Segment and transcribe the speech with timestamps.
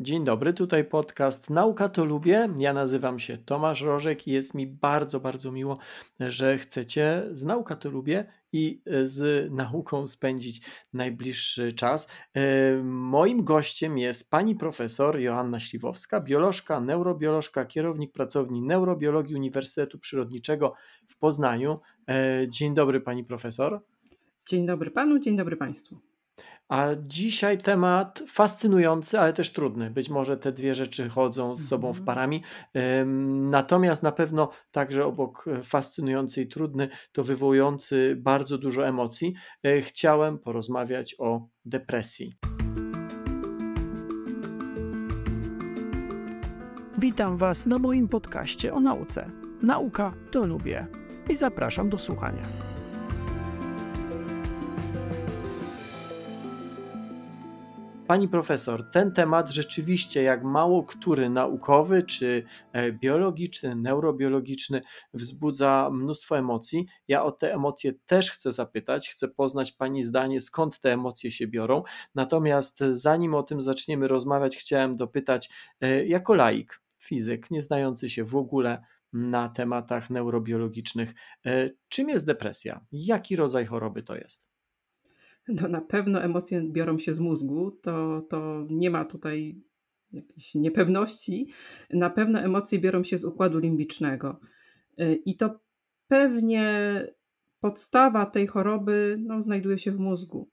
[0.00, 2.48] Dzień dobry, tutaj podcast Nauka to lubię.
[2.58, 5.78] Ja nazywam się Tomasz Rożek i jest mi bardzo, bardzo miło,
[6.20, 10.60] że chcecie z Nauka to lubię i z nauką spędzić
[10.92, 12.08] najbliższy czas.
[12.34, 20.74] E, moim gościem jest pani profesor Joanna Śliwowska, biolożka, neurobiolożka, kierownik pracowni neurobiologii Uniwersytetu Przyrodniczego
[21.08, 21.78] w Poznaniu.
[22.08, 23.80] E, dzień dobry pani profesor.
[24.48, 26.00] Dzień dobry panu, dzień dobry państwu.
[26.68, 29.90] A dzisiaj temat fascynujący, ale też trudny.
[29.90, 32.06] Być może te dwie rzeczy chodzą z sobą w mhm.
[32.06, 32.42] parami.
[33.50, 39.34] Natomiast na pewno także obok e, fascynujący i trudny, to wywołujący bardzo dużo emocji.
[39.64, 42.34] E, chciałem porozmawiać o depresji.
[46.98, 49.30] Witam Was na moim podcaście o nauce.
[49.62, 50.86] Nauka to lubię
[51.28, 52.42] i zapraszam do słuchania.
[58.08, 62.42] Pani profesor, ten temat rzeczywiście, jak mało który naukowy, czy
[62.72, 64.82] e, biologiczny, neurobiologiczny,
[65.14, 66.86] wzbudza mnóstwo emocji.
[67.08, 71.46] Ja o te emocje też chcę zapytać, chcę poznać Pani zdanie, skąd te emocje się
[71.46, 71.82] biorą.
[72.14, 78.24] Natomiast zanim o tym zaczniemy rozmawiać, chciałem dopytać, e, jako laik, fizyk, nie znający się
[78.24, 81.14] w ogóle na tematach neurobiologicznych,
[81.46, 82.80] e, czym jest depresja?
[82.92, 84.57] Jaki rodzaj choroby to jest?
[85.48, 89.60] No na pewno emocje biorą się z mózgu, to, to nie ma tutaj
[90.12, 91.48] jakiejś niepewności.
[91.90, 94.40] Na pewno emocje biorą się z układu limbicznego.
[95.00, 95.60] Y, I to
[96.08, 97.02] pewnie
[97.60, 100.48] podstawa tej choroby no, znajduje się w mózgu.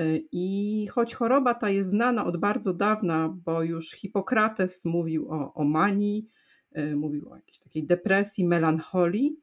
[0.00, 5.54] Y, I choć choroba ta jest znana od bardzo dawna, bo już Hipokrates mówił o,
[5.54, 6.28] o manii,
[6.78, 9.36] y, mówił o jakiejś takiej depresji, melancholii,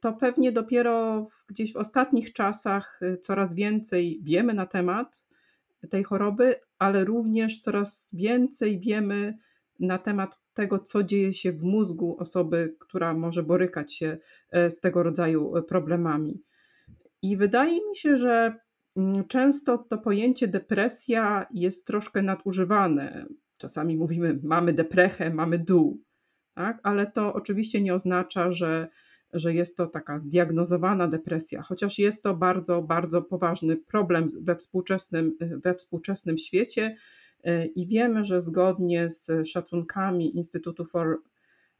[0.00, 5.26] to pewnie dopiero gdzieś w ostatnich czasach y, coraz więcej wiemy na temat
[5.90, 9.38] tej choroby, ale również coraz więcej wiemy
[9.80, 14.18] na temat tego, co dzieje się w mózgu osoby, która może borykać się
[14.56, 16.42] y, z tego rodzaju problemami.
[17.22, 18.54] I wydaje mi się, że
[18.96, 23.26] mm, często to pojęcie depresja jest troszkę nadużywane.
[23.56, 26.02] Czasami mówimy, mamy deprechę, mamy dół,
[26.54, 26.80] tak?
[26.82, 28.88] ale to oczywiście nie oznacza, że
[29.36, 35.36] że jest to taka zdiagnozowana depresja, chociaż jest to bardzo, bardzo poważny problem we współczesnym,
[35.64, 36.96] we współczesnym świecie
[37.44, 41.18] e, i wiemy, że zgodnie z szacunkami Instytutu for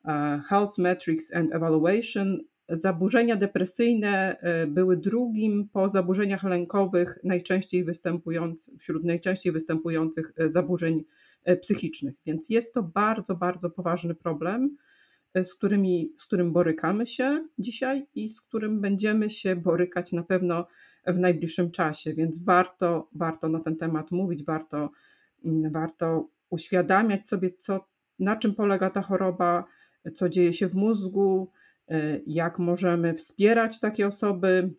[0.05, 8.79] e, Health Metrics and Evaluation zaburzenia depresyjne e, były drugim po zaburzeniach lękowych najczęściej występujących,
[8.79, 11.05] wśród najczęściej występujących zaburzeń
[11.61, 12.15] psychicznych.
[12.27, 14.77] Więc jest to bardzo, bardzo poważny problem
[15.45, 20.67] z, którymi, z którym borykamy się dzisiaj i z którym będziemy się borykać na pewno
[21.07, 24.91] w najbliższym czasie, więc warto, warto na ten temat mówić, warto,
[25.45, 27.89] mm, warto uświadamiać sobie, co,
[28.19, 29.65] na czym polega ta choroba,
[30.15, 31.51] co dzieje się w mózgu,
[31.91, 34.75] y, jak możemy wspierać takie osoby,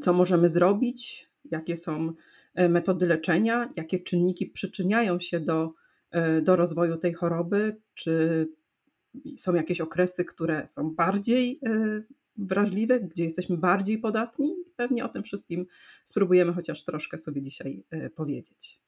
[0.00, 2.12] co możemy zrobić, jakie są
[2.60, 5.72] y, metody leczenia, jakie czynniki przyczyniają się do,
[6.38, 8.48] y, do rozwoju tej choroby, czy
[9.36, 12.02] są jakieś okresy, które są bardziej e,
[12.36, 14.54] wrażliwe, gdzie jesteśmy bardziej podatni.
[14.76, 15.66] Pewnie o tym wszystkim
[16.04, 18.80] spróbujemy chociaż troszkę sobie dzisiaj e, powiedzieć.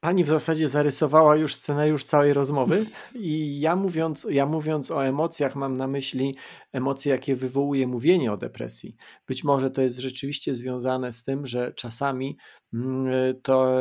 [0.00, 2.84] Pani w zasadzie zarysowała już scenariusz całej rozmowy
[3.14, 6.34] i ja mówiąc, ja mówiąc o emocjach mam na myśli
[6.72, 8.96] emocje, jakie wywołuje mówienie o depresji.
[9.26, 12.36] Być może to jest rzeczywiście związane z tym, że czasami
[12.74, 13.06] mm,
[13.42, 13.76] to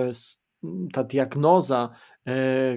[0.94, 1.90] ta diagnoza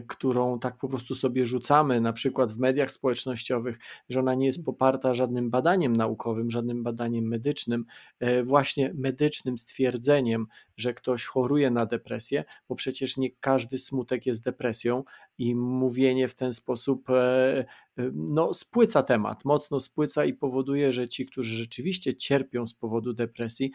[0.06, 3.78] którą tak po prostu sobie rzucamy, na przykład w mediach społecznościowych,
[4.08, 7.84] że ona nie jest poparta żadnym badaniem naukowym, żadnym badaniem medycznym,
[8.20, 10.46] e, właśnie medycznym stwierdzeniem,
[10.80, 15.04] że ktoś choruje na depresję, bo przecież nie każdy smutek jest depresją
[15.38, 17.64] i mówienie w ten sposób e,
[18.12, 23.72] no, spłyca temat, mocno spłyca i powoduje, że ci, którzy rzeczywiście cierpią z powodu depresji,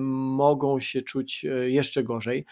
[0.00, 2.46] mogą się czuć jeszcze gorzej.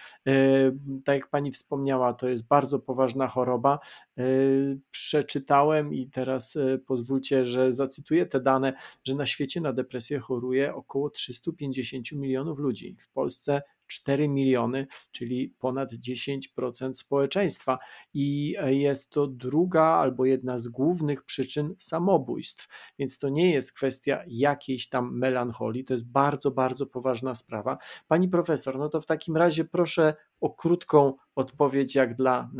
[1.04, 3.78] Tak jak pani wspomniała, to jest bardzo poważna choroba.
[4.18, 4.22] E,
[4.90, 8.72] przeczytałem i teraz e, pozwólcie, że zacytuję te dane,
[9.04, 12.96] że na świecie na depresję choruje około 350 milionów ludzi.
[13.00, 17.78] W Polsce 4 miliony, czyli ponad 10% społeczeństwa.
[18.14, 22.92] I jest to druga albo jedna z głównych przyczyn samobójstw.
[22.98, 27.78] Więc to nie jest kwestia jakiejś tam melancholii, to jest bardzo, bardzo poważna sprawa.
[28.08, 32.50] Pani profesor, no to w takim razie proszę o krótką odpowiedź jak dla,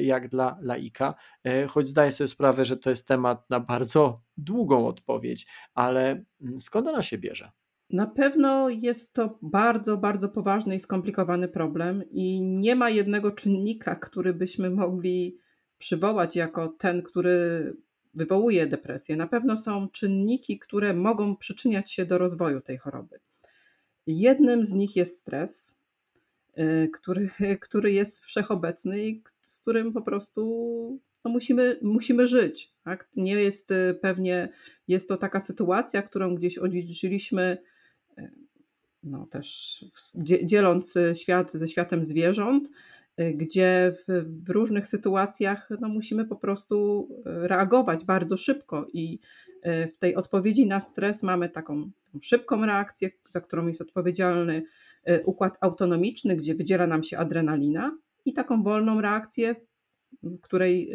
[0.00, 1.14] jak dla laika,
[1.44, 6.60] e, choć zdaję sobie sprawę, że to jest temat na bardzo długą odpowiedź, ale mm,
[6.60, 7.50] skąd ona się bierze?
[7.90, 13.96] Na pewno jest to bardzo, bardzo poważny i skomplikowany problem, i nie ma jednego czynnika,
[13.96, 15.38] który byśmy mogli
[15.78, 17.72] przywołać jako ten, który
[18.14, 19.16] wywołuje depresję.
[19.16, 23.20] Na pewno są czynniki, które mogą przyczyniać się do rozwoju tej choroby.
[24.06, 25.74] Jednym z nich jest stres,
[26.58, 27.30] y, który,
[27.66, 32.74] który jest wszechobecny i z którym po prostu no musimy, musimy żyć.
[32.84, 33.08] Tak?
[33.16, 34.48] Nie jest y, pewnie,
[34.88, 37.58] jest to taka sytuacja, którą gdzieś odziedziczyliśmy,
[39.02, 39.84] no też
[40.44, 42.68] dzieląc świat ze światem zwierząt,
[43.34, 49.18] gdzie w, w, różnych sytuacjach no, musimy po prostu reagować bardzo szybko i
[49.64, 51.90] w tej odpowiedzi na stres mamy taką
[52.22, 54.62] szybką reakcję, za którą jest odpowiedzialny
[55.24, 59.54] układ autonomiczny, gdzie wydziela nam się adrenalina i taką wolną reakcję,
[60.22, 60.92] w której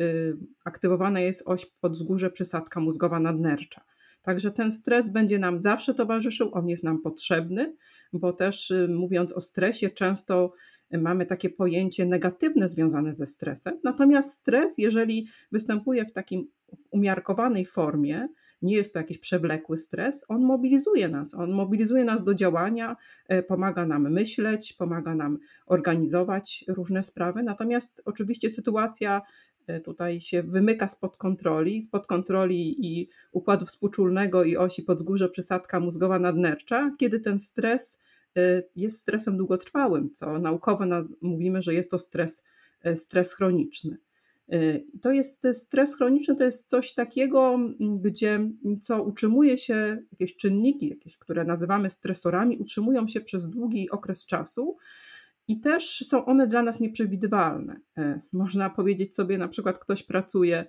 [0.66, 3.82] aktywowana jest oś podzgórze przysadka mózgowa nadnercza.
[4.24, 7.76] Także ten stres będzie nam zawsze towarzyszył, on jest nam potrzebny,
[8.14, 10.54] bo też y, mówiąc o stresie, często
[10.92, 13.80] mamy takie pojęcie negatywne związane ze stresem.
[13.84, 16.48] Natomiast stres, jeżeli występuje w takim
[16.92, 18.28] umiarkowanej formie,
[18.62, 22.96] nie jest to jakiś przewlekły stres, on mobilizuje nas, on mobilizuje nas do działania,
[23.28, 27.44] e, pomaga nam myśleć, pomaga nam organizować różne sprawy.
[27.44, 29.22] Natomiast oczywiście sytuacja
[29.84, 36.20] tutaj się wymyka spod kontroli, spod kontroli i układu współczulnego i osi podgórze przysadka mózgowa
[36.20, 38.00] nadnercza, kiedy ten stres
[38.38, 40.86] e, jest stresem długotrwałym, co naukowo
[41.22, 42.44] mówimy, że jest to stres,
[42.96, 43.98] stres chroniczny.
[45.02, 48.50] To jest stres chroniczny, to jest coś takiego, gdzie
[48.82, 54.78] co utrzymuje się, jakieś czynniki, jakieś, które nazywamy stresorami, utrzymują się przez długi okres czasu
[55.48, 57.80] i też są one dla nas nieprzewidywalne.
[57.98, 60.66] Y, można powiedzieć sobie, na przykład ktoś pracuje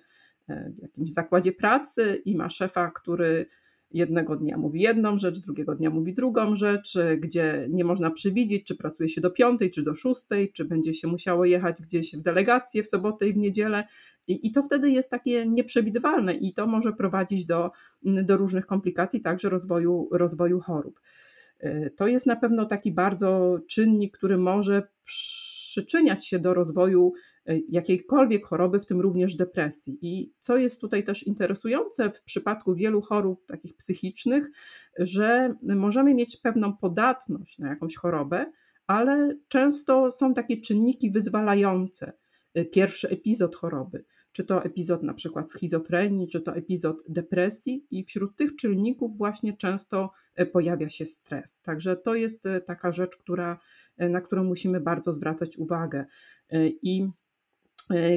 [0.50, 3.46] y, w jakimś zakładzie pracy i ma szefa, który
[3.90, 8.76] jednego dnia mówi jedną rzecz, drugiego dnia mówi drugą rzecz, gdzie nie można przewidzieć, czy
[8.76, 12.82] pracuje się do piątej, czy do szóstej, czy będzie się musiało jechać gdzieś w delegację
[12.82, 13.84] w sobotę i w niedzielę.
[14.26, 17.70] I, I, to wtedy jest takie nieprzewidywalne i to może prowadzić do,
[18.02, 21.00] do różnych komplikacji, także rozwoju, rozwoju chorób.
[21.64, 27.12] Y, to jest na pewno taki bardzo czynnik, który może przyczyniać się do rozwoju
[27.46, 29.98] E, jakiejkolwiek choroby, w tym również depresji.
[30.02, 34.50] I co jest tutaj też interesujące w przypadku wielu chorób takich psychicznych,
[34.98, 38.52] że możemy mieć pewną podatność na jakąś chorobę,
[38.86, 42.12] ale często są takie czynniki wyzwalające.
[42.54, 48.04] E, pierwszy epizod choroby, czy to epizod na przykład schizofrenii, czy to epizod depresji, i
[48.04, 51.60] wśród tych czynników właśnie często e, pojawia się stres.
[51.60, 53.58] Także to jest taka rzecz, która,
[53.98, 56.04] na którą musimy bardzo zwracać uwagę.
[56.82, 57.08] I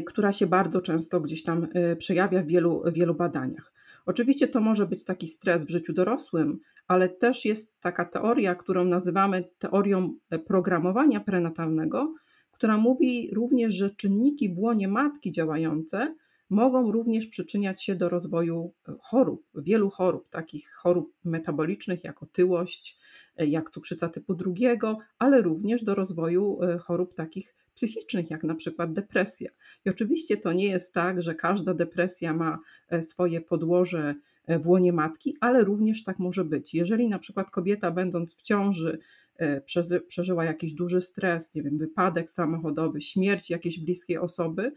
[0.05, 1.67] która się bardzo często gdzieś tam
[1.97, 3.73] przejawia w wielu, wielu badaniach.
[4.07, 8.85] Oczywiście to może być taki stres w życiu dorosłym, ale też jest taka teoria, którą
[8.85, 12.15] nazywamy teorią e, programowania prenatalnego,
[12.57, 16.15] która mówi również, że czynniki w łonie matki działające
[16.49, 22.99] mogą również przyczyniać się do rozwoju e, chorób, wielu chorób, takich chorób metabolicznych jak otyłość,
[23.37, 28.93] e, jak cukrzyca typu drugiego, ale również do rozwoju chorób takich psychicznych, jak na przykład
[28.93, 29.49] depresja.
[29.85, 32.59] I oczywiście to nie jest tak, że każda depresja ma
[32.89, 34.15] e, swoje podłoże
[34.45, 36.73] e, w łonie matki, ale również tak może być.
[36.73, 38.99] Jeżeli na przykład kobieta, będąc w ciąży,
[39.37, 39.61] e,
[40.07, 44.71] przeżyła jakiś duży stres, nie wiem, wypadek samochodowy, śmierć jakiejś bliskiej osoby,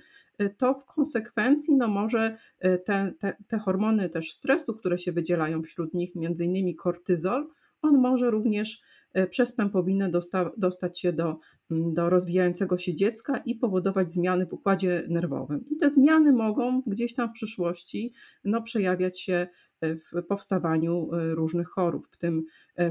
[0.59, 5.95] to w konsekwencji no może te, te, te hormony też stresu, które się wydzielają wśród
[5.95, 7.47] nich, między innymi kortyzol,
[7.83, 8.83] on może również
[9.13, 11.39] E, przez pępowinę dosta, dostać się do,
[11.71, 15.65] mm, do rozwijającego się dziecka i powodować zmiany w układzie nerwowym.
[15.71, 18.13] I te zmiany mogą gdzieś tam w przyszłości
[18.45, 19.47] no, przejawiać się
[19.81, 22.45] e, w powstawaniu e, różnych chorób, w tym,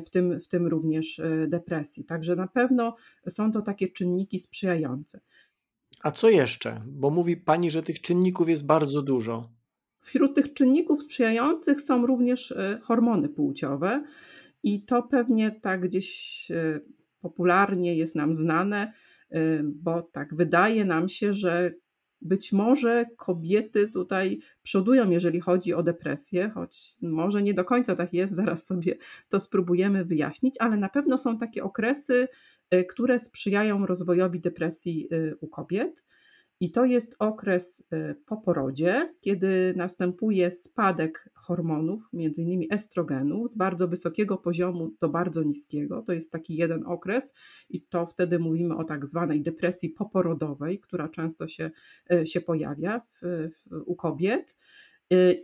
[0.06, 2.06] w, tym, w tym również depresji.
[2.06, 2.96] Także na pewno
[3.30, 5.20] są to takie czynniki sprzyjające.
[6.04, 6.82] A co jeszcze?
[6.88, 9.50] Bo mówi Pani, że tych czynników jest bardzo dużo.
[10.02, 14.04] Wśród tych czynników sprzyjających są również hormony płciowe.
[14.64, 16.80] I to pewnie tak gdzieś e,
[17.22, 18.94] popularnie jest nam znane,
[19.32, 21.74] e, bo tak wydaje nam się, że
[22.22, 28.14] być może kobiety tutaj przodują, jeżeli chodzi o depresję, choć może nie do końca tak
[28.14, 28.96] jest, zaraz sobie
[29.30, 32.28] to spróbujemy wyjaśnić, ale na pewno są takie okresy,
[32.70, 35.10] e, które sprzyjają rozwojowi depresji
[35.42, 36.04] u kobiet.
[36.62, 43.56] I to jest okres y, po porodzie, kiedy następuje spadek hormonów, między innymi estrogenu, z
[43.56, 46.02] bardzo wysokiego poziomu do bardzo niskiego.
[46.02, 47.34] To jest taki jeden okres
[47.70, 51.72] i to wtedy mówimy o tak zwanej depresji poporodowej, która często się,
[52.14, 54.58] y, się pojawia w, w, u kobiet.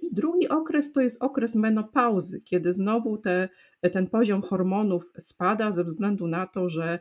[0.02, 3.50] I drugi okres to jest okres menopauzy, kiedy znowu te,
[3.92, 7.00] ten poziom hormonów spada ze względu na to, że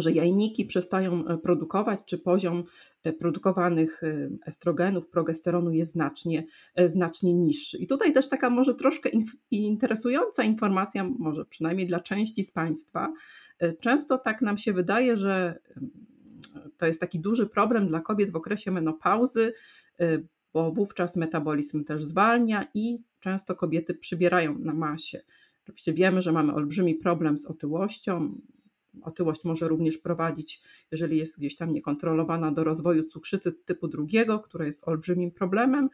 [0.00, 2.64] że jajniki przestają e, produkować, czy poziom
[3.02, 6.44] e, produkowanych e, estrogenów, progesteronu jest znacznie,
[6.86, 7.78] znacznie niższy.
[7.78, 9.10] I tutaj też taka może troszkę
[9.50, 13.12] interesująca informacja, może przynajmniej dla części z Państwa.
[13.80, 15.58] Często tak nam się wydaje, że
[16.76, 19.52] to jest taki duży problem dla kobiet w okresie menopauzy,
[20.52, 25.22] bo wówczas metabolizm też zwalnia i często kobiety przybierają na masie.
[25.64, 28.40] Oczywiście wiemy, że mamy olbrzymi problem z otyłością,
[29.02, 30.62] Otyłość może również prowadzić,
[30.92, 35.88] jeżeli jest gdzieś tam niekontrolowana, do rozwoju cukrzycy typu drugiego, która jest olbrzymim problemem,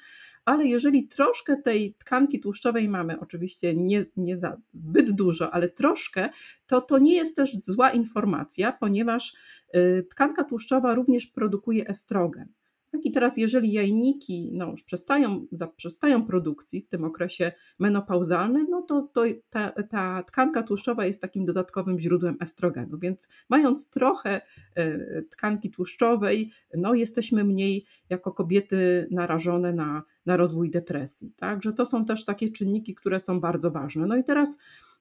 [0.44, 6.30] ale jeżeli troszkę tej tkanki tłuszczowej mamy, oczywiście nie, nie za zbyt dużo, ale troszkę,
[6.66, 9.34] to to nie jest też zła informacja, ponieważ
[9.74, 12.48] y, tkanka tłuszczowa również produkuje estrogen.
[12.92, 18.82] Tak i teraz, jeżeli jajniki no, już przestają, zaprzestają produkcji w tym okresie menopauzalnym, no
[18.82, 22.98] to, to ta, ta tkanka tłuszczowa jest takim dodatkowym źródłem estrogenu.
[22.98, 24.40] Więc mając trochę
[24.74, 31.32] e, tkanki tłuszczowej, no, jesteśmy mniej jako kobiety narażone na, na rozwój depresji.
[31.36, 34.06] Także to są też takie czynniki, które są bardzo ważne.
[34.06, 34.58] No i teraz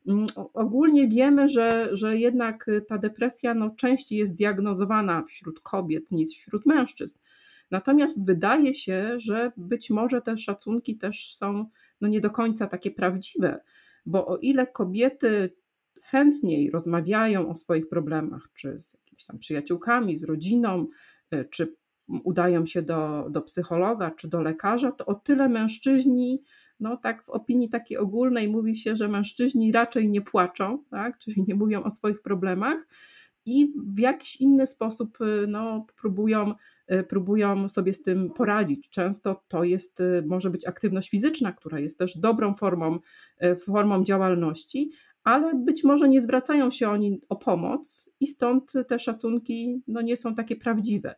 [0.07, 6.29] mm, ogólnie wiemy, że, że jednak ta depresja no, częściej jest diagnozowana wśród kobiet niż
[6.29, 7.19] wśród mężczyzn.
[7.71, 11.65] Natomiast wydaje się, że być może te szacunki też są
[12.01, 13.59] no nie do końca takie prawdziwe,
[14.05, 15.55] bo o ile kobiety
[16.03, 20.87] chętniej rozmawiają o swoich problemach, czy z jakimiś tam przyjaciółkami, z rodziną,
[21.33, 21.75] y, czy
[22.23, 26.43] udają się do, do psychologa czy do lekarza, to o tyle mężczyźni,
[26.79, 31.17] no tak w opinii takiej ogólnej mówi się, że mężczyźni raczej nie płaczą, tak?
[31.17, 32.87] czyli nie mówią o swoich problemach
[33.45, 36.53] i w jakiś inny sposób y, no, próbują
[36.91, 38.89] Y, próbują sobie z tym poradzić.
[38.89, 42.99] Często to jest, y, może być aktywność fizyczna, która jest też dobrą formą,
[43.59, 44.91] formą działalności,
[45.23, 50.17] ale być może nie zwracają się oni o pomoc i stąd te szacunki no, nie
[50.17, 51.15] są takie prawdziwe.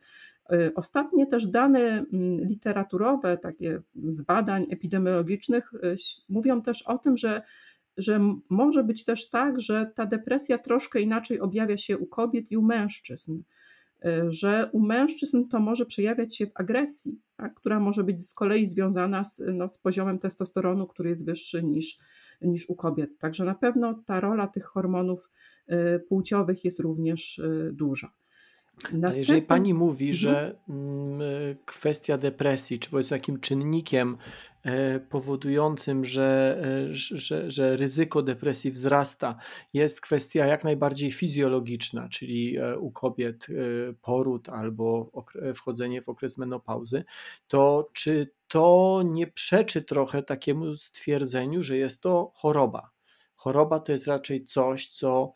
[0.75, 5.71] Ostatnie też dane mm, literaturowe, takie z badań epidemiologicznych,
[6.29, 7.41] mówią też o tym, że,
[7.97, 8.19] że
[8.49, 12.61] może być też tak, że ta depresja troszkę inaczej objawia się u kobiet i u
[12.61, 13.41] mężczyzn.
[14.05, 18.33] Y, że u mężczyzn to może przejawiać się w agresji, tak, która może być z
[18.33, 21.99] kolei związana z, no, z poziomem testosteronu, który jest wyższy niż,
[22.41, 23.17] niż u kobiet.
[23.19, 25.29] Także na pewno ta rola tych hormonów
[25.69, 28.11] y, płciowych jest również y, duża.
[29.03, 30.17] Ale jeżeli pani mówi, mhm.
[30.17, 31.19] że mm,
[31.65, 34.17] kwestia depresji, czy powiedzmy jakim czynnikiem e,
[35.09, 39.35] powodującym, że, e, że, że ryzyko depresji wzrasta,
[39.73, 43.47] jest kwestia jak najbardziej fizjologiczna, czyli e, u kobiet
[44.01, 45.11] poród albo
[45.55, 47.03] wchodzenie w okres menopauzy,
[47.47, 52.91] to czy to nie przeczy trochę takiemu stwierdzeniu, że jest to choroba?
[53.35, 55.33] Choroba to jest raczej coś, co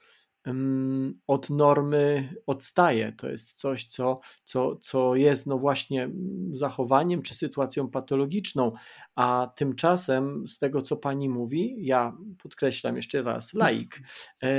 [1.28, 3.12] od normy odstaje.
[3.12, 6.10] To jest coś, co, co, co jest no właśnie
[6.52, 8.72] zachowaniem czy sytuacją patologiczną,
[9.16, 14.00] a tymczasem z tego, co pani mówi, ja podkreślam jeszcze raz, laik,
[14.42, 14.50] e,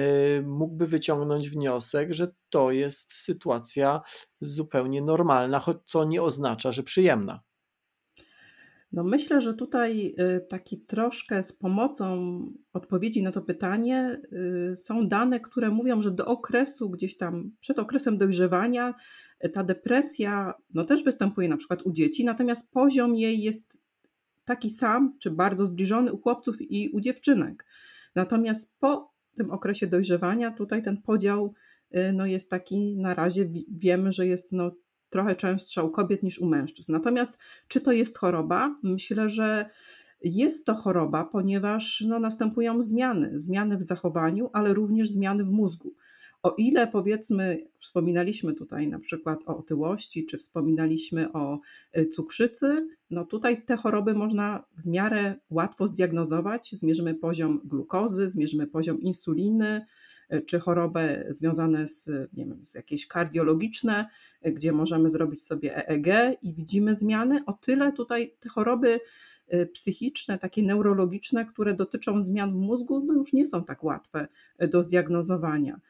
[0.42, 4.00] mógłby wyciągnąć wniosek, że to jest sytuacja
[4.40, 7.47] zupełnie normalna, choć co nie oznacza, że przyjemna.
[8.92, 12.40] No myślę, że tutaj y, taki troszkę z pomocą
[12.72, 14.20] odpowiedzi na to pytanie
[14.72, 18.94] y, są dane, które mówią, że do okresu gdzieś tam, przed okresem dojrzewania,
[19.44, 23.78] y, ta depresja no też występuje na przykład u dzieci, natomiast poziom jej jest
[24.44, 27.66] taki sam, czy bardzo zbliżony u chłopców i u dziewczynek.
[28.14, 31.54] Natomiast po tym okresie dojrzewania tutaj ten podział
[32.12, 34.70] no jest taki na razie wiemy, że jest no
[35.10, 36.92] trochę częstsza u kobiet niż u mężczyzn.
[36.92, 37.38] Natomiast
[37.68, 38.76] czy to jest choroba?
[38.82, 39.70] Myślę, że
[40.22, 45.94] jest to choroba, ponieważ no, następują zmiany, zmiany w zachowaniu, ale również zmiany w mózgu.
[46.42, 51.60] O ile powiedzmy, wspominaliśmy tutaj na przykład o otyłości, czy wspominaliśmy o
[51.98, 56.70] y, cukrzycy, no tutaj te choroby można w miarę łatwo zdiagnozować.
[56.72, 59.86] Zmierzymy poziom glukozy, zmierzymy poziom insuliny,
[60.46, 64.06] czy chorobę związane z, nie wiem, z jakieś kardiologiczne,
[64.42, 67.44] gdzie możemy zrobić sobie EEG i widzimy zmiany.
[67.46, 69.00] O tyle tutaj te choroby
[69.54, 74.28] y, psychiczne, takie neurologiczne, które dotyczą zmian w mózgu, no już nie są tak łatwe
[74.70, 75.80] do zdiagnozowania.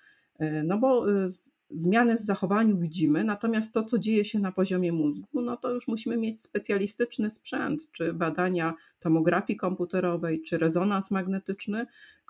[0.41, 1.31] Y, no bo y,
[1.71, 5.89] zmiany w zachowaniu widzimy, natomiast to, co dzieje się na poziomie mózgu, no to już
[5.89, 11.87] musimy mieć specjalistyczny sprzęt, czy badania tomografii komputerowej, czy rezonans magnetyczny,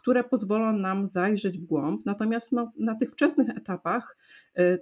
[0.09, 2.07] które pozwolą nam zajrzeć w głąb.
[2.07, 4.17] Natomiast no, na tych wczesnych etapach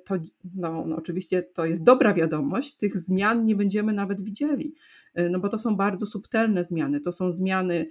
[0.05, 0.15] to
[0.55, 4.75] no, no, oczywiście to jest dobra wiadomość, tych zmian nie będziemy nawet widzieli,
[5.31, 7.01] no bo to są bardzo subtelne zmiany.
[7.01, 7.87] To są zmiany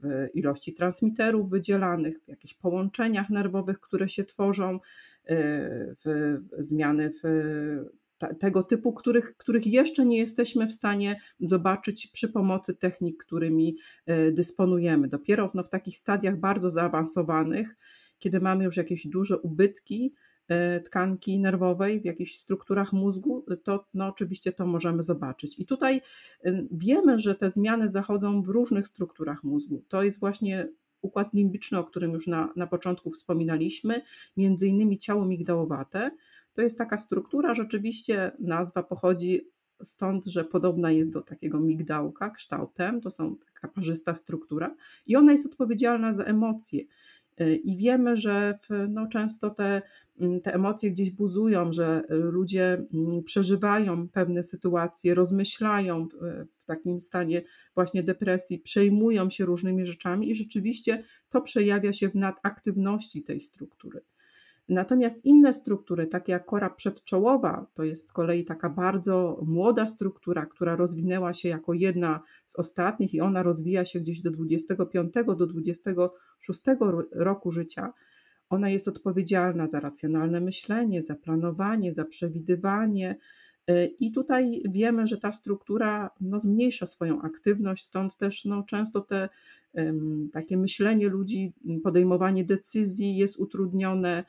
[0.00, 4.80] w ilości transmiterów wydzielanych, w jakichś połączeniach nerwowych, które się tworzą,
[6.04, 7.28] w zmiany w
[8.40, 14.32] tego typu, których, których jeszcze nie jesteśmy w stanie zobaczyć przy pomocy technik, którymi e,
[14.32, 15.08] dysponujemy.
[15.08, 17.76] Dopiero no, w takich stadiach bardzo zaawansowanych,
[18.18, 20.14] kiedy mamy już jakieś duże ubytki
[20.48, 25.58] e, tkanki nerwowej w jakichś strukturach mózgu, to no, oczywiście to możemy zobaczyć.
[25.58, 26.00] I tutaj
[26.44, 29.84] e, wiemy, że te zmiany zachodzą w różnych strukturach mózgu.
[29.88, 30.68] To jest właśnie
[31.02, 34.02] układ limbiczny, o którym już na, na początku wspominaliśmy,
[34.36, 36.10] między innymi ciało migdałowate,
[36.52, 39.50] to jest taka struktura, rzeczywiście nazwa pochodzi
[39.82, 44.74] stąd, że podobna jest do takiego migdałka kształtem, to są taka parzysta struktura
[45.06, 46.84] i ona jest odpowiedzialna za emocje.
[47.40, 49.82] Y, I wiemy, że w, no, często te,
[50.20, 57.42] mm, te emocje gdzieś buzują, że ludzie mm, przeżywają pewne sytuacje, rozmyślają w takim stanie
[57.74, 64.00] właśnie depresji, przejmują się różnymi rzeczami i rzeczywiście to przejawia się w nadaktywności tej struktury.
[64.70, 70.46] Natomiast inne struktury, takie jak kora przedczołowa, to jest z kolei taka bardzo młoda struktura,
[70.46, 75.46] która rozwinęła się jako jedna z ostatnich i ona rozwija się gdzieś do 25 do
[75.46, 76.60] 26
[77.12, 77.92] roku życia.
[78.50, 83.16] Ona jest odpowiedzialna za racjonalne myślenie, za planowanie, za przewidywanie,
[84.00, 89.28] i tutaj wiemy, że ta struktura no, zmniejsza swoją aktywność, stąd też no, często te
[90.32, 91.52] takie myślenie ludzi,
[91.82, 94.24] podejmowanie decyzji jest utrudnione.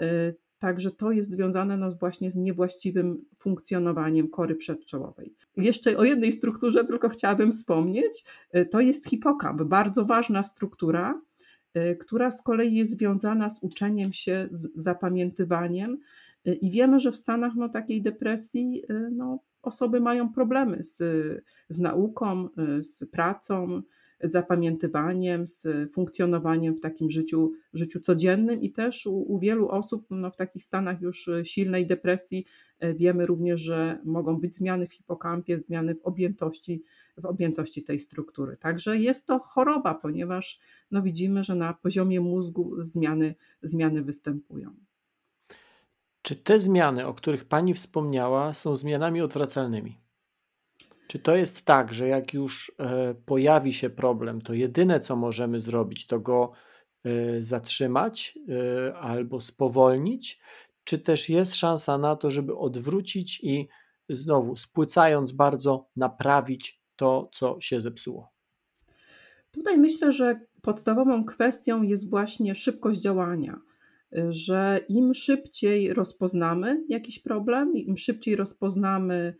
[0.00, 5.34] E, także to jest związane no, właśnie z niewłaściwym funkcjonowaniem kory przedczołowej.
[5.56, 8.24] Jeszcze o jednej strukturze tylko chciałabym wspomnieć.
[8.52, 11.20] E, to jest hipokamp, bardzo ważna struktura,
[12.00, 15.98] która z kolei jest związana z uczeniem się, z zapamiętywaniem.
[16.52, 20.98] I wiemy, że w stanach no, takiej depresji y, no, osoby mają problemy z,
[21.68, 22.48] z nauką,
[22.78, 23.82] y, z pracą,
[24.20, 30.06] z zapamiętywaniem, z funkcjonowaniem w takim życiu, życiu codziennym i też u, u wielu osób
[30.10, 32.44] no, w takich stanach już silnej depresji
[32.84, 36.82] y, wiemy również, że mogą być zmiany w hipokampie, zmiany w objętości,
[37.16, 38.56] w objętości tej struktury.
[38.56, 44.85] Także jest to choroba, ponieważ no, widzimy, że na poziomie mózgu zmiany, zmiany występują.
[46.26, 49.98] Czy te zmiany, o których Pani wspomniała, są zmianami odwracalnymi?
[51.08, 55.60] Czy to jest tak, że jak już e, pojawi się problem, to jedyne co możemy
[55.60, 56.52] zrobić, to go
[57.04, 60.40] e, zatrzymać e, albo spowolnić?
[60.84, 63.68] Czy też jest szansa na to, żeby odwrócić i
[64.08, 68.32] znowu spłycając bardzo, naprawić to, co się zepsuło?
[69.50, 73.60] Tutaj myślę, że podstawową kwestią jest właśnie szybkość działania
[74.28, 79.34] że im szybciej rozpoznamy jakiś problem, im szybciej rozpoznamy,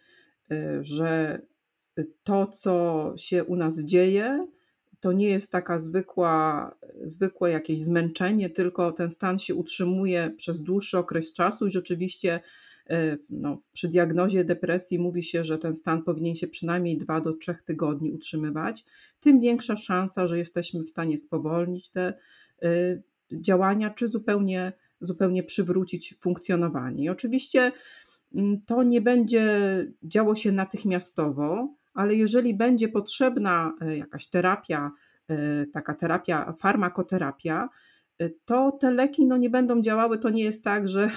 [0.52, 1.40] y, że
[2.22, 4.46] to, co się u nas dzieje,
[5.00, 6.74] to nie jest taka zwykła,
[7.04, 12.40] zwykłe jakieś zmęczenie, tylko ten stan się utrzymuje przez dłuższy okres czasu i rzeczywiście
[12.90, 17.32] y, no, przy diagnozie depresji mówi się, że ten stan powinien się przynajmniej 2 do
[17.32, 18.84] 3 tygodni utrzymywać,
[19.20, 22.14] tym większa szansa, że jesteśmy w stanie spowolnić te
[22.64, 27.04] y, działania, czy zupełnie, zupełnie przywrócić funkcjonowanie.
[27.04, 27.72] I oczywiście
[28.34, 29.52] mm, to nie będzie
[30.02, 34.90] działo się natychmiastowo, ale jeżeli będzie potrzebna e, jakaś terapia,
[35.28, 37.68] e, taka terapia, farmakoterapia,
[38.44, 40.18] to te leki no, nie będą działały.
[40.18, 41.10] To nie jest tak, że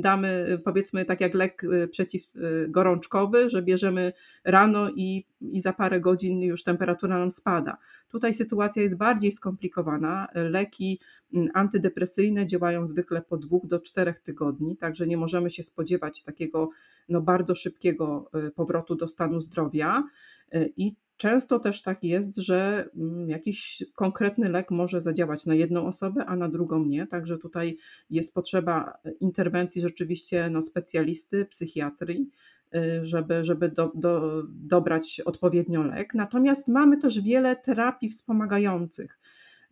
[0.00, 4.12] damy, powiedzmy, tak jak lek y, przeciwgorączkowy, że bierzemy
[4.44, 7.76] rano i, i za parę godzin już temperatura nam spada.
[8.08, 10.28] Tutaj sytuacja jest bardziej skomplikowana.
[10.34, 11.00] Leki
[11.34, 16.70] mm, antydepresyjne działają zwykle po dwóch do czterech tygodni, także nie możemy się spodziewać takiego
[17.08, 20.04] no, bardzo szybkiego y, powrotu do stanu zdrowia.
[20.54, 25.86] Y, I Często też tak jest, że mm, jakiś konkretny lek może zadziałać na jedną
[25.86, 27.06] osobę, a na drugą nie.
[27.06, 27.76] Także tutaj
[28.10, 32.30] jest potrzeba interwencji rzeczywiście no, specjalisty, psychiatrii,
[32.74, 36.14] y, żeby, żeby do, do, dobrać odpowiednio lek.
[36.14, 39.20] Natomiast mamy też wiele terapii wspomagających,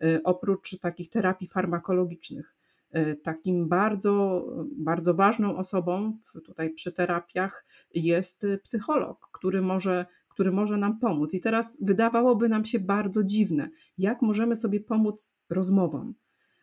[0.02, 2.56] y, oprócz takich terapii farmakologicznych.
[2.96, 10.76] Y, takim bardzo, bardzo ważną osobą tutaj przy terapiach jest psycholog, który może który może
[10.76, 11.34] nam pomóc.
[11.34, 16.14] I teraz wydawałoby nam się bardzo dziwne, jak możemy sobie pomóc rozmową.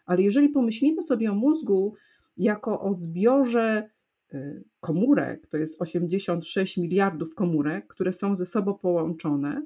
[0.05, 1.95] Ale jeżeli pomyślimy sobie o mózgu
[2.37, 3.89] jako o zbiorze
[4.33, 9.65] y, komórek, to jest 86 miliardów komórek, które są ze sobą połączone,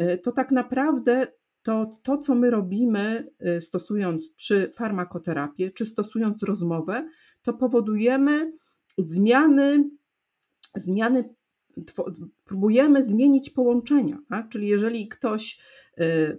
[0.00, 1.26] y, to tak naprawdę
[1.62, 7.08] to to, co my robimy, y, stosując czy farmakoterapię, czy stosując rozmowę,
[7.42, 8.52] to powodujemy
[8.98, 9.90] zmiany,
[10.76, 11.34] zmiany
[12.44, 14.18] próbujemy zmienić połączenia.
[14.28, 14.48] Tak?
[14.48, 15.60] Czyli jeżeli ktoś
[16.00, 16.38] y,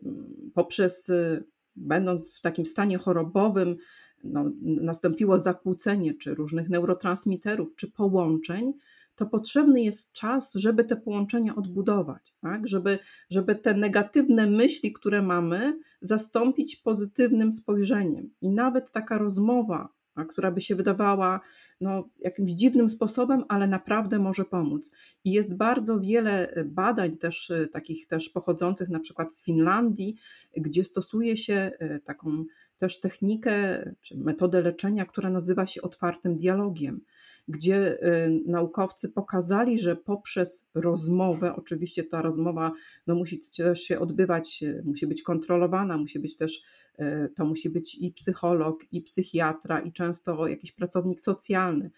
[0.54, 1.44] poprzez, y,
[1.76, 3.76] będąc w takim stanie chorobowym,
[4.24, 8.74] no, nastąpiło zakłócenie czy różnych neurotransmiterów, czy połączeń,
[9.16, 12.68] to potrzebny jest czas, żeby te połączenia odbudować, tak?
[12.68, 18.30] żeby, żeby te negatywne myśli, które mamy, zastąpić pozytywnym spojrzeniem.
[18.42, 19.90] I nawet taka rozmowa,
[20.30, 21.40] która by się wydawała
[21.82, 24.92] no, jakimś dziwnym sposobem, ale naprawdę może pomóc.
[25.24, 30.16] I jest bardzo wiele badań też takich też pochodzących na przykład z Finlandii,
[30.58, 32.46] gdzie stosuje się e, taką
[32.78, 37.02] też technikę czy metodę leczenia, która nazywa się otwartym dialogiem
[37.48, 42.72] gdzie y, naukowcy pokazali, że poprzez rozmowę, oczywiście ta rozmowa
[43.08, 46.64] no, musi też się odbywać, y, musi być kontrolowana, musi być też,
[47.00, 51.92] y, to musi być i psycholog, i psychiatra, i często jakiś pracownik socjalny,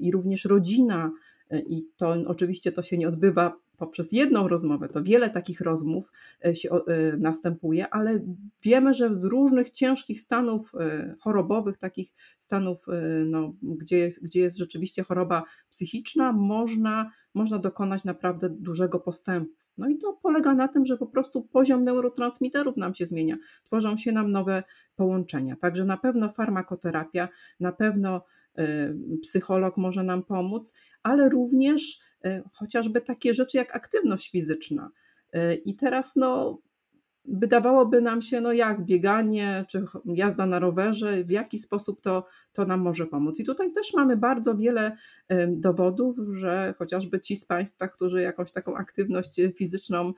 [0.00, 1.12] i również rodzina.
[1.66, 6.12] I to oczywiście to się nie odbywa poprzez jedną rozmowę, to wiele takich rozmów
[6.44, 8.20] e, się e, następuje, ale
[8.62, 12.86] wiemy, że z różnych ciężkich stanów e, chorobowych, takich stanów,
[13.26, 19.52] no, gdzie, jest, gdzie jest rzeczywiście choroba psychiczna, można, można dokonać naprawdę dużego postępu.
[19.78, 23.96] No i to polega na tym, że po prostu poziom neurotransmiterów nam się zmienia, tworzą
[23.96, 24.62] się nam nowe
[24.96, 25.56] połączenia.
[25.56, 27.28] Także na pewno farmakoterapia,
[27.60, 28.22] na pewno
[29.22, 34.90] psycholog może nam pomóc, ale również E, chociażby takie rzeczy jak aktywność fizyczna.
[35.32, 36.58] E, I teraz no,
[37.24, 42.64] wydawałoby nam się, no jak bieganie czy jazda na rowerze, w jaki sposób to, to
[42.64, 43.40] nam może pomóc.
[43.40, 44.96] I tutaj też mamy bardzo wiele
[45.48, 50.12] dowodów, że chociażby ci z Państwa, którzy jakąś taką aktywność fizyczną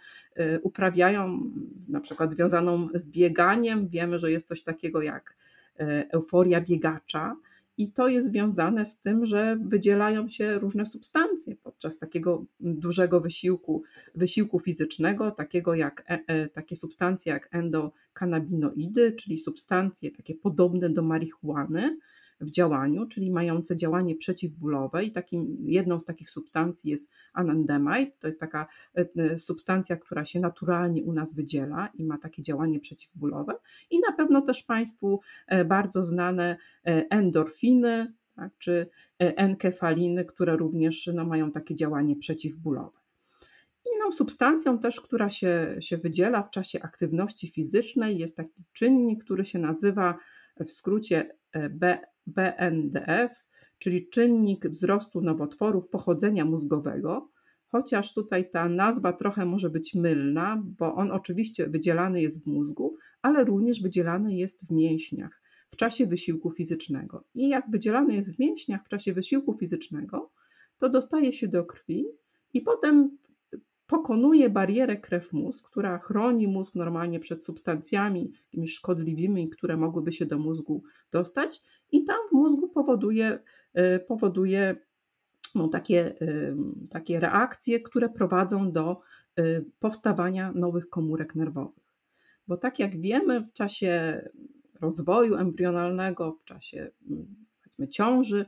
[0.62, 1.40] uprawiają,
[1.88, 5.36] na przykład związaną z bieganiem, wiemy, że jest coś takiego jak
[6.12, 7.36] euforia biegacza
[7.78, 13.82] i to jest związane z tym, że wydzielają się różne substancje podczas takiego dużego wysiłku,
[14.14, 21.02] wysiłku fizycznego, takiego jak, e, e, takie substancje jak endokannabinoidy, czyli substancje takie podobne do
[21.02, 21.98] marihuany,
[22.40, 28.26] w działaniu, czyli mające działanie przeciwbólowe i takim, jedną z takich substancji jest anandamide, to
[28.26, 32.80] jest taka e, e, substancja, która się naturalnie u nas wydziela i ma takie działanie
[32.80, 33.54] przeciwbólowe
[33.90, 36.56] i na pewno też Państwu e, bardzo znane
[37.10, 38.86] endorfiny, tak, czy
[39.18, 42.98] enkefaliny, które również no, mają takie działanie przeciwbólowe.
[43.94, 49.44] Inną substancją też, która się, się wydziela w czasie aktywności fizycznej jest taki czynnik, który
[49.44, 50.18] się nazywa
[50.60, 51.36] w skrócie
[51.70, 53.46] B, BNDF,
[53.78, 57.30] czyli czynnik wzrostu nowotworów pochodzenia mózgowego,
[57.66, 62.96] chociaż tutaj ta nazwa trochę może być mylna, bo on oczywiście wydzielany jest w mózgu,
[63.22, 67.24] ale również wydzielany jest w mięśniach w czasie wysiłku fizycznego.
[67.34, 70.30] I jak wydzielany jest w mięśniach w czasie wysiłku fizycznego,
[70.78, 72.06] to dostaje się do krwi
[72.54, 73.18] i potem
[73.86, 80.38] pokonuje barierę krew-mózg, która chroni mózg normalnie przed substancjami jakimiś szkodliwymi, które mogłyby się do
[80.38, 83.38] mózgu dostać i tam w mózgu powoduje,
[83.78, 84.76] y, powoduje
[85.54, 86.56] no, takie, y,
[86.90, 89.00] takie reakcje, które prowadzą do
[89.38, 91.86] y, powstawania nowych komórek nerwowych.
[92.48, 94.22] Bo tak jak wiemy, w czasie
[94.80, 98.46] rozwoju embrionalnego, w czasie mm, powiedzmy ciąży,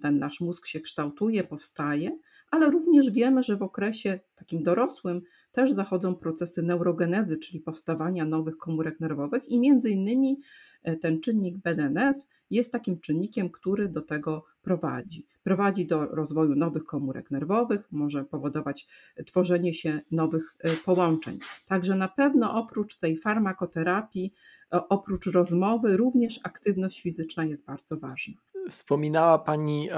[0.00, 2.18] ten nasz mózg się kształtuje, powstaje,
[2.50, 8.56] ale również wiemy, że w okresie takim dorosłym też zachodzą procesy neurogenezy, czyli powstawania nowych
[8.56, 10.40] komórek nerwowych i między innymi
[10.82, 12.16] e, ten czynnik BDNF
[12.50, 15.26] jest takim czynnikiem, który do tego prowadzi.
[15.42, 18.88] Prowadzi do rozwoju nowych komórek nerwowych, może powodować
[19.26, 21.38] tworzenie się nowych e, połączeń.
[21.66, 24.32] Także na pewno oprócz tej farmakoterapii,
[24.70, 28.34] oprócz rozmowy, również aktywność fizyczna jest bardzo ważna.
[28.70, 29.94] Wspominała Pani e,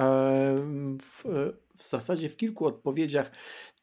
[1.03, 1.25] w,
[1.77, 3.31] w zasadzie w kilku odpowiedziach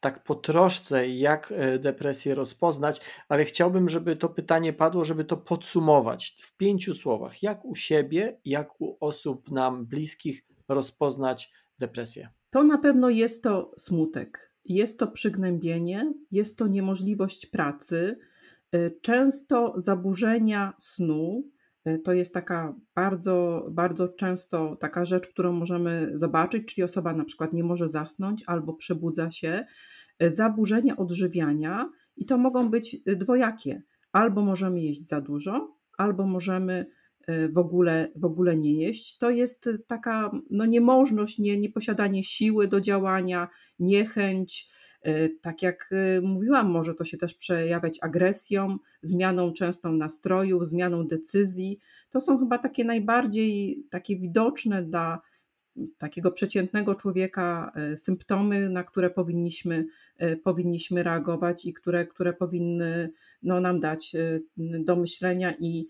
[0.00, 5.36] tak po troszce, jak e, depresję rozpoznać, ale chciałbym, żeby to pytanie padło, żeby to
[5.36, 7.42] podsumować w pięciu słowach.
[7.42, 12.28] Jak u siebie, jak u osób nam bliskich rozpoznać depresję?
[12.50, 18.18] To na pewno jest to smutek, jest to przygnębienie, jest to niemożliwość pracy,
[18.72, 21.57] e, często zaburzenia snu, E,
[22.04, 27.52] to jest taka bardzo, bardzo często taka rzecz, którą możemy zobaczyć, czyli osoba na przykład
[27.52, 29.64] nie może zasnąć albo przebudza się,
[30.18, 33.82] e, zaburzenia odżywiania i to mogą być e, dwojakie.
[34.12, 36.86] Albo możemy jeść za dużo, albo możemy
[37.52, 39.18] w ogóle, w ogóle nie jeść.
[39.18, 43.48] To jest taka no, niemożność, nie, nieposiadanie siły do działania,
[43.78, 44.70] niechęć,
[45.40, 45.90] Tak jak
[46.22, 51.78] mówiłam, może to się też przejawiać agresją, zmianą częstą nastrojów, zmianą decyzji.
[52.10, 55.20] To są chyba takie najbardziej takie widoczne dla
[55.98, 63.10] takiego przeciętnego człowieka e, symptomy, na które powinniśmy, e, powinniśmy reagować i które, które powinny
[63.42, 65.54] no, nam dać e, do myślenia.
[65.58, 65.88] I,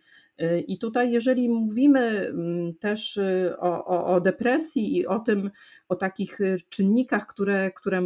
[0.67, 3.21] I tutaj, jeżeli mówimy mm, też
[3.59, 5.51] o, o, o depresji i o tym,
[5.89, 8.01] o takich czynnikach, które, które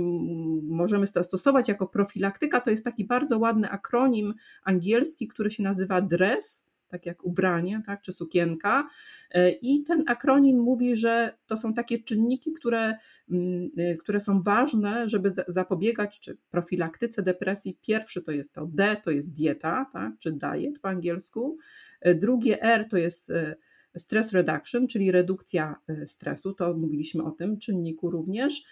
[0.63, 6.73] możemy stosować jako profilaktyka, to jest taki bardzo ładny akronim angielski, który się nazywa DRESS
[6.93, 8.89] tak jak ubranie, tak, czy sukienka.
[9.31, 12.97] E, I ten akronim mówi, że to są takie czynniki, które,
[13.31, 17.79] mm, y, które są ważne, żeby zapobiegać czy profilaktyce depresji.
[17.83, 21.59] Pierwszy to jest to D, to jest dieta, tak, czy diet po angielsku.
[22.03, 23.57] E, drugie R to jest e,
[23.97, 28.65] stress reduction, czyli redukcja stresu, to mówiliśmy o tym czynniku również.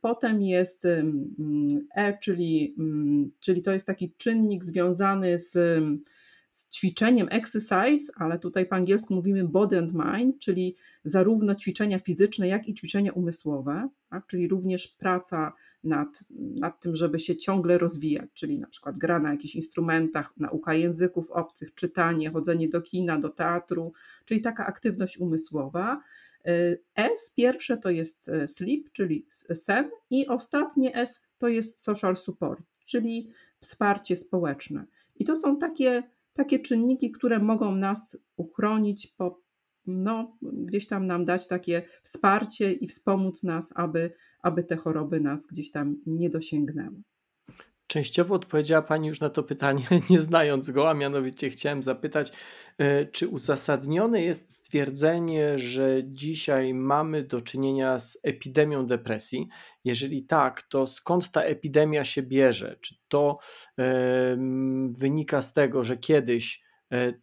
[0.00, 0.86] Potem jest
[1.94, 2.76] E, czyli,
[3.40, 5.78] czyli to jest taki czynnik związany z
[6.74, 12.68] ćwiczeniem exercise, ale tutaj po angielsku mówimy body and mind, czyli zarówno ćwiczenia fizyczne, jak
[12.68, 14.26] i ćwiczenia umysłowe, tak?
[14.26, 15.52] czyli również praca
[15.84, 16.08] nad,
[16.60, 21.30] nad tym, żeby się ciągle rozwijać, czyli na przykład gra na jakichś instrumentach, nauka języków
[21.30, 23.92] obcych, czytanie, chodzenie do kina, do teatru,
[24.24, 26.02] czyli taka aktywność umysłowa.
[26.94, 32.62] S pierwsze to jest e, sleep, czyli sen, i ostatnie S to jest social support,
[32.86, 34.86] czyli wsparcie społeczne.
[35.16, 36.02] I to są takie
[36.34, 39.40] takie czynniki, które mogą nas uchronić, po,
[39.86, 45.46] no, gdzieś tam nam dać takie wsparcie i wspomóc nas, aby, aby te choroby nas
[45.46, 47.02] gdzieś tam nie dosięgnęły.
[47.86, 52.32] Częściowo odpowiedziała Pani już na to pytanie, nie znając go, a mianowicie chciałem zapytać,
[52.78, 59.48] e, czy uzasadnione jest stwierdzenie, że dzisiaj mamy do czynienia z epidemią depresji?
[59.84, 62.76] Jeżeli tak, to skąd ta epidemia się bierze?
[62.80, 63.38] Czy to
[64.90, 66.64] wynika z tego, że kiedyś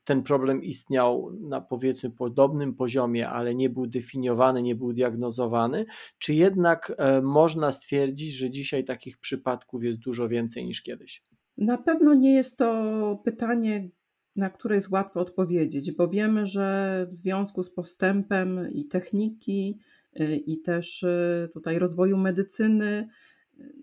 [0.03, 5.85] ten problem istniał na powiedzmy podobnym poziomie, ale nie był definiowany, nie był diagnozowany,
[6.17, 11.23] czy jednak e, można stwierdzić, że dzisiaj takich przypadków jest dużo więcej niż kiedyś?
[11.57, 13.89] Na pewno nie jest to pytanie,
[14.35, 19.79] na które jest łatwo odpowiedzieć, bo wiemy, że w związku z postępem i techniki,
[20.13, 21.05] e, i też
[21.53, 23.07] tutaj rozwoju medycyny,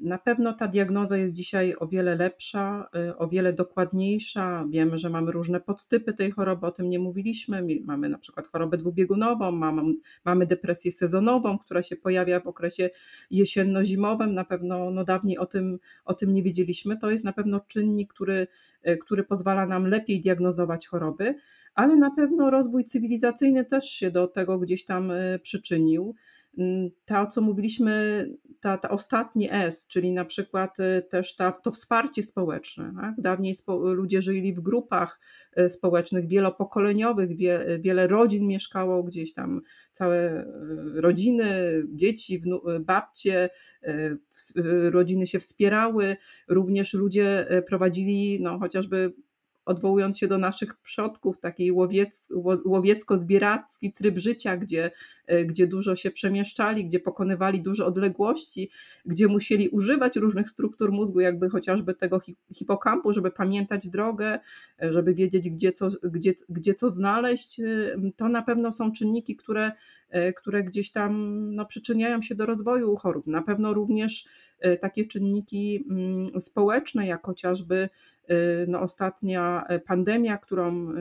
[0.00, 4.66] na pewno ta diagnoza jest dzisiaj o wiele lepsza, y, o wiele dokładniejsza.
[4.70, 7.62] Wiemy, że mamy różne podtypy tej choroby, o tym nie mówiliśmy.
[7.84, 9.82] Mamy na przykład chorobę dwubiegunową, mamy,
[10.24, 12.90] mamy depresję sezonową, która się pojawia w okresie
[13.30, 14.34] jesienno-zimowym.
[14.34, 16.96] Na pewno no dawniej o tym, o tym nie wiedzieliśmy.
[16.96, 18.46] To jest na pewno czynnik, który,
[18.88, 21.34] y, który pozwala nam lepiej diagnozować choroby,
[21.74, 26.14] ale na pewno rozwój cywilizacyjny też się do tego gdzieś tam y, przyczynił.
[26.58, 28.26] Mm, to, co mówiliśmy,
[28.60, 32.92] ta, ta ostatnie S, czyli na przykład y, też ta, to wsparcie społeczne.
[33.00, 33.14] Tak?
[33.18, 35.20] Dawniej spo, ludzie żyli w grupach
[35.58, 39.60] y, społecznych wielopokoleniowych, wie, wiele rodzin mieszkało gdzieś tam,
[39.92, 40.46] całe y,
[41.00, 41.48] rodziny,
[41.88, 43.50] dzieci, wnu, babcie,
[44.90, 46.16] rodziny się wspierały,
[46.48, 49.12] również ludzie prowadzili no, chociażby
[49.68, 52.28] odwołując się do naszych przodków, taki łowiec,
[52.64, 54.90] łowiecko-zbieracki tryb życia, gdzie,
[55.26, 58.70] e, gdzie dużo się przemieszczali, gdzie pokonywali duże odległości,
[59.06, 62.20] gdzie musieli używać różnych struktur mózgu, jakby chociażby tego
[62.54, 64.38] hipokampu, żeby pamiętać drogę,
[64.82, 67.64] e, żeby wiedzieć, gdzie co, gdzie, gdzie co znaleźć, e,
[68.16, 69.72] to na pewno są czynniki, które,
[70.36, 73.26] które gdzieś tam no, przyczyniają się do rozwoju chorób.
[73.26, 74.26] Na pewno również
[74.80, 77.88] takie czynniki mm, społeczne, jak chociażby
[78.30, 80.92] Y, no, ostatnia pandemia, którą,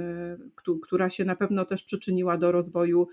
[0.82, 3.08] która się na pewno też przyczyniła do rozwoju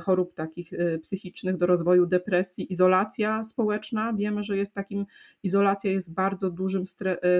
[0.00, 0.70] chorób takich
[1.02, 4.12] psychicznych, do rozwoju depresji, izolacja społeczna.
[4.12, 5.06] Wiemy, że jest takim,
[5.42, 6.84] izolacja jest bardzo dużym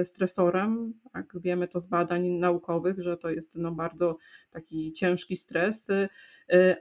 [0.03, 1.33] stresorem, tak?
[1.35, 4.17] wiemy to z badań naukowych, że to jest no, bardzo
[4.51, 5.87] taki ciężki stres,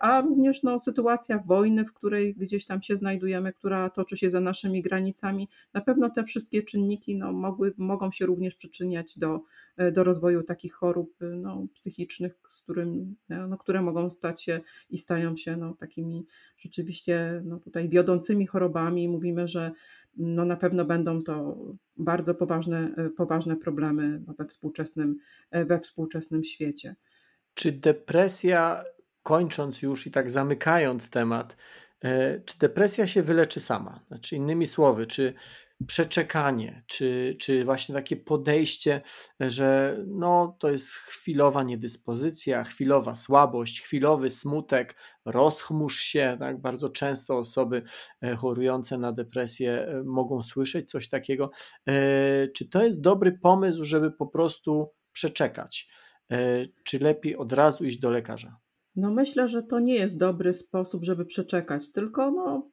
[0.01, 1.12] a również no, sytuacja
[1.47, 5.49] wojny, w której gdzieś tam się znajdujemy, która toczy się za naszymi granicami.
[5.75, 9.41] Na pewno te wszystkie czynniki no, mogły, mogą się również przyczyniać do
[9.77, 14.43] E, do, rozwoju takich chorób e, no, psychicznych, z którym, e, no, które mogą stać
[14.43, 19.09] się i stają się no, takimi rzeczywiście no, tutaj wiodącymi chorobami.
[19.09, 19.71] Mówimy, że
[20.17, 21.57] no, na pewno będą to
[21.97, 25.17] bardzo poważne, poważne problemy no, we, współczesnym,
[25.53, 26.97] we współczesnym świecie.
[27.55, 28.85] Czy depresja,
[29.23, 31.57] kończąc już i tak zamykając temat,
[32.45, 34.01] czy depresja się wyleczy sama?
[34.09, 35.35] Znaczy, innymi słowy, czy
[35.87, 39.01] przeczekanie, czy, czy właśnie takie podejście,
[39.41, 46.37] że no, to jest chwilowa niedyspozycja, chwilowa słabość, chwilowy smutek, rozchmurz się.
[46.39, 46.61] Tak?
[46.61, 47.83] Bardzo często osoby
[48.23, 51.51] e, chorujące na depresję e, mogą słyszeć coś takiego.
[51.89, 51.93] E,
[52.49, 55.89] czy to jest dobry pomysł, żeby po prostu przeczekać?
[56.85, 58.62] Czy lepiej od razu iść do lekarza?
[58.97, 62.71] No myślę, że to nie jest dobry sposób, żeby przeczekać, tylko no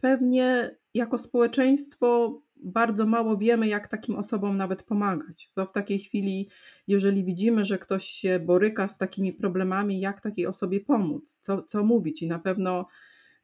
[0.00, 5.50] pewnie jako społeczeństwo bardzo mało wiemy, jak takim osobom nawet pomagać.
[5.54, 6.48] To w takiej chwili,
[6.86, 11.84] jeżeli widzimy, że ktoś się boryka z takimi problemami, jak takiej osobie pomóc, co, co
[11.84, 12.86] mówić i na pewno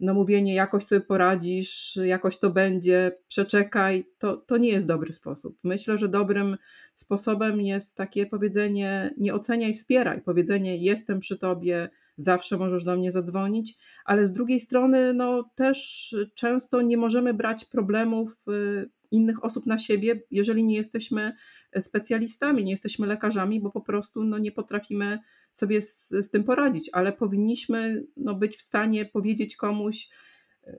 [0.05, 5.59] no mówienie jakoś sobie poradzisz, jakoś to będzie, przeczekaj, to, to nie jest dobry sposób.
[5.64, 6.57] Myślę, że dobrym
[6.95, 13.12] sposobem jest takie powiedzenie nie oceniaj, wspieraj, powiedzenie jestem przy tobie, zawsze możesz do mnie
[13.12, 19.66] zadzwonić, ale z drugiej strony no też często nie możemy brać problemów y, innych osób
[19.66, 21.33] na siebie, jeżeli nie jesteśmy
[21.81, 25.18] specjalistami, nie jesteśmy lekarzami, bo po prostu no, nie potrafimy
[25.53, 30.09] sobie z, z tym poradzić, ale powinniśmy no, być w stanie powiedzieć komuś,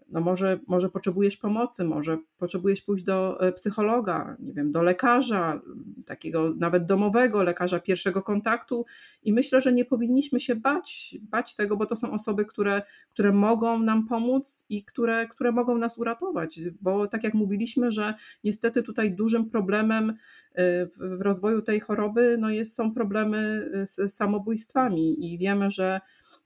[0.09, 5.61] no może, może potrzebujesz pomocy, może potrzebujesz pójść do e, psychologa, nie wiem, do lekarza,
[6.05, 8.85] takiego nawet domowego, lekarza pierwszego kontaktu.
[9.23, 13.31] I myślę, że nie powinniśmy się bać, bać tego, bo to są osoby, które, które
[13.31, 18.83] mogą nam pomóc i które, które mogą nas uratować, bo tak jak mówiliśmy, że niestety
[18.83, 25.33] tutaj dużym problemem e, w rozwoju tej choroby no jest, są problemy e, z samobójstwami.
[25.33, 26.01] I wiemy, że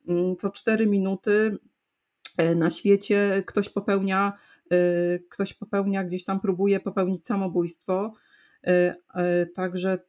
[0.08, 1.58] mm, co cztery minuty
[2.56, 4.34] na świecie ktoś popełnia,
[4.72, 8.14] e, ktoś popełnia gdzieś tam, próbuje popełnić samobójstwo.
[8.64, 8.96] E,
[9.46, 10.00] także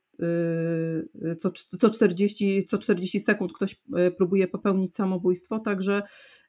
[1.38, 3.82] co, co, 40, co 40 sekund ktoś
[4.16, 6.02] próbuje popełnić samobójstwo, także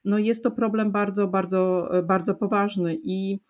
[0.04, 3.40] no jest to problem bardzo, bardzo, bardzo poważny i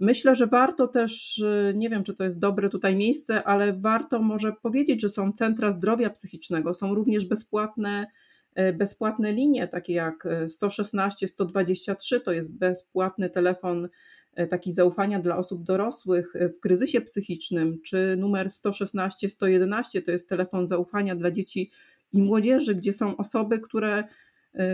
[0.00, 1.42] myślę, że warto też,
[1.74, 5.70] nie wiem czy to jest dobre tutaj miejsce, ale warto może powiedzieć, że są centra
[5.70, 8.06] zdrowia psychicznego, są również bezpłatne E,
[8.74, 13.88] bezpłatne linie, takie jak 116, e, 123, to jest bezpłatny telefon
[14.34, 20.28] e, taki zaufania dla osób dorosłych w kryzysie psychicznym, czy numer 116, 111 to jest
[20.28, 21.70] telefon zaufania dla dzieci
[22.12, 24.04] i młodzieży, gdzie są osoby, które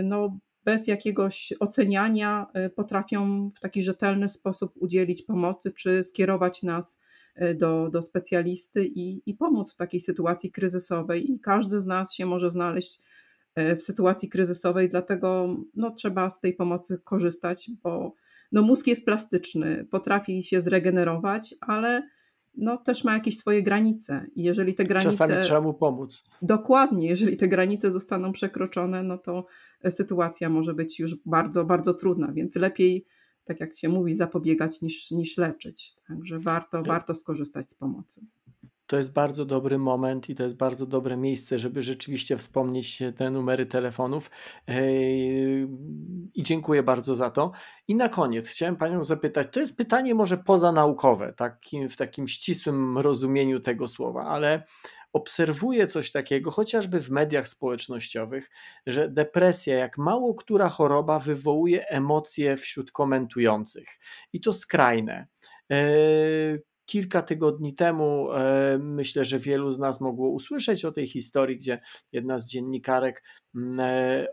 [0.03, 6.99] no, bez jakiegoś oceniania potrafią w taki rzetelny sposób udzielić pomocy, czy skierować nas
[7.55, 11.31] do, do specjalisty i, i pomóc w takiej sytuacji kryzysowej.
[11.31, 16.39] I każdy z nas się może znaleźć E, w sytuacji kryzysowej, dlatego no, trzeba z
[16.39, 18.13] tej pomocy korzystać, bo
[18.51, 22.09] no, mózg jest plastyczny, potrafi się zregenerować, ale
[22.57, 24.25] no, też ma jakieś swoje granice.
[24.35, 25.11] I jeżeli te granice.
[25.11, 26.23] Czasami trzeba mu pomóc.
[26.41, 29.45] Dokładnie, jeżeli te granice zostaną przekroczone, no to
[29.89, 33.05] sytuacja może być już bardzo, bardzo trudna, więc lepiej,
[33.45, 35.95] tak jak się mówi, zapobiegać niż, niż leczyć.
[36.07, 38.25] Także warto, warto skorzystać z pomocy
[38.89, 43.29] to jest bardzo dobry moment i to jest bardzo dobre miejsce, żeby rzeczywiście wspomnieć te
[43.29, 44.31] numery telefonów.
[46.33, 47.51] I dziękuję bardzo za to.
[47.87, 52.97] I na koniec chciałem Panią zapytać, to jest pytanie może pozanaukowe, takim, w takim ścisłym
[52.97, 54.63] rozumieniu tego słowa, ale
[55.13, 58.49] obserwuję coś takiego, chociażby w mediach społecznościowych,
[58.87, 63.99] że depresja, jak mało która choroba, wywołuje emocje wśród komentujących
[64.33, 65.27] i to skrajne
[66.89, 71.79] kilka tygodni temu e, myślę, że wielu z nas mogło usłyszeć o tej historii, gdzie
[72.11, 73.23] jedna z dziennikarek
[73.55, 74.27] mm, e,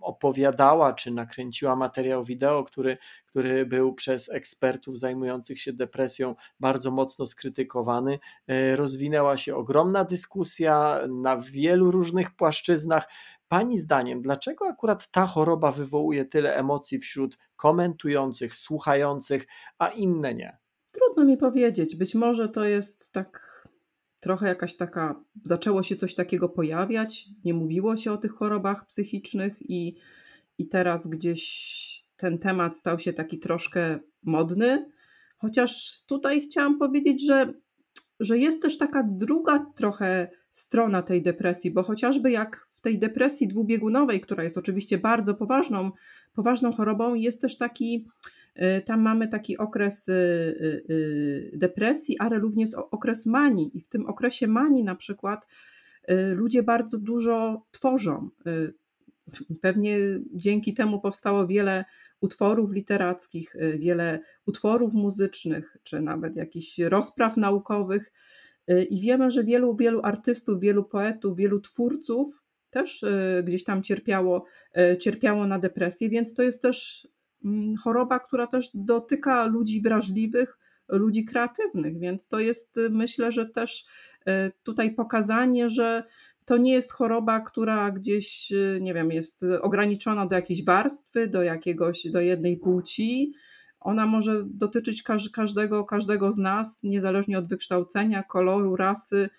[0.00, 7.26] opowiadała czy nakręciła materiał wideo, który, który był przez ekspertów zajmujących się depresją bardzo mocno
[7.26, 8.18] skrytykowany.
[8.46, 13.08] E, rozwinęła się ogromna dyskusja na wielu różnych płaszczyznach.
[13.48, 19.46] Pani zdaniem, dlaczego akurat ta choroba wywołuje tyle emocji wśród komentujących, słuchających,
[19.78, 20.60] a inne nie?
[20.92, 21.96] Trudno mi powiedzieć.
[21.96, 23.60] Być może to jest tak
[24.20, 29.70] trochę jakaś taka, zaczęło się coś takiego pojawiać, nie mówiło się o tych chorobach psychicznych
[29.70, 29.96] i,
[30.58, 31.80] i teraz gdzieś
[32.16, 34.90] ten temat stał się taki troszkę modny.
[35.38, 37.54] Chociaż tutaj chciałam powiedzieć, że,
[38.20, 43.48] że jest też taka druga trochę strona tej depresji, bo chociażby jak w tej depresji
[43.48, 45.90] dwubiegunowej, która jest oczywiście bardzo poważną,
[46.34, 48.06] poważną chorobą, jest też taki
[48.84, 50.12] tam mamy taki okres y,
[50.90, 53.70] y, depresji, ale również okres manii.
[53.78, 55.46] I w tym okresie manii na przykład
[56.34, 58.30] ludzie bardzo dużo tworzą.
[59.60, 59.98] Pewnie
[60.34, 61.84] dzięki temu powstało wiele
[62.20, 68.12] utworów literackich, wiele utworów muzycznych, czy nawet jakichś rozpraw naukowych.
[68.90, 73.04] I wiemy, że wielu, wielu artystów, wielu poetów, wielu twórców też
[73.44, 74.44] gdzieś tam cierpiało,
[75.00, 77.08] cierpiało na depresję, więc to jest też
[77.84, 83.86] choroba, która też dotyka ludzi wrażliwych, ludzi kreatywnych, więc to jest myślę, że też
[84.62, 86.04] tutaj pokazanie, że
[86.44, 92.06] to nie jest choroba, która gdzieś, nie wiem, jest ograniczona do jakiejś warstwy, do jakiegoś,
[92.10, 93.32] do jednej płci.
[93.80, 99.30] Ona może dotyczyć każdego, każdego z nas, niezależnie od wykształcenia, koloru, rasy.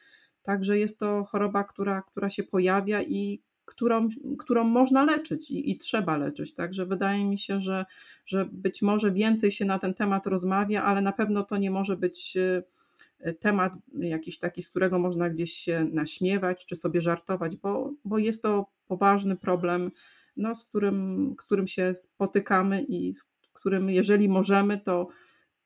[0.42, 4.10] Także jest to choroba, która, która się pojawia i którą,
[4.40, 6.54] którą można leczyć i, i, trzeba leczyć.
[6.54, 7.86] Także wydaje mi się, że,
[8.26, 11.98] że być może więcej się na ten temat rozmawia, ale na pewno to nie może
[11.98, 17.94] być e, temat jakiś taki, z którego można gdzieś się naśmiewać czy sobie żartować, bo,
[18.06, 19.92] bo jest to poważny problem,
[20.38, 25.08] no, z którym, którym się spotykamy i z którym, jeżeli możemy, to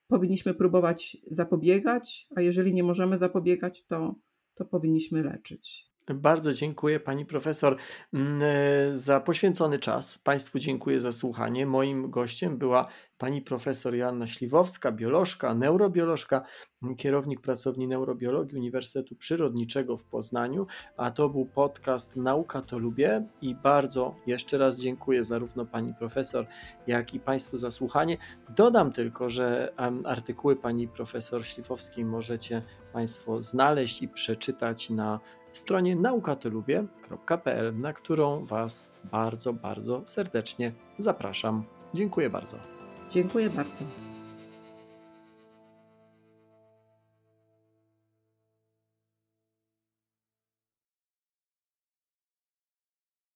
[0.08, 4.16] powinniśmy próbować zapobiegać, a jeżeli nie możemy zapobiegać, to,
[4.56, 5.95] to powinniśmy leczyć.
[6.14, 7.78] Bardzo dziękuję pani profesor
[8.14, 10.18] mm, e, za poświęcony czas.
[10.18, 11.66] Państwu dziękuję za słuchanie.
[11.66, 12.88] Moim gościem była
[13.18, 16.42] pani profesor Joanna Śliwowska, biolożka, neurobiolożka,
[16.98, 23.56] kierownik pracowni neurobiologii Uniwersytetu Przyrodniczego w Poznaniu, a to był podcast Nauka to lubię i
[23.56, 26.48] bardzo jeszcze raz dziękuję zarówno pani profesor,
[26.88, 28.18] jak i państwu za słuchanie.
[28.50, 29.74] Dodam tylko, że
[30.06, 32.62] artykuły pani profesor Śliwowskiej możecie
[32.94, 35.20] państwo znaleźć i przeczytać na
[35.58, 41.64] stronie naukatolubię.pl, na którą Was bardzo, bardzo serdecznie zapraszam.
[41.94, 42.58] Dziękuję bardzo.
[43.10, 44.15] Dziękuję bardzo.